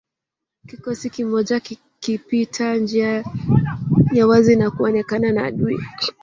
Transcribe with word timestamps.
Kikosi 0.67 1.09
kimoja 1.09 1.59
kikipita 1.59 2.75
njia 2.75 3.23
ya 4.11 4.27
wazi 4.27 4.55
na 4.55 4.71
kuonekana 4.71 5.31
na 5.31 5.45
adui 5.45 5.79